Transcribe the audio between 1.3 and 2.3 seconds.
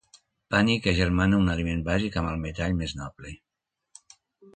un aliment bàsic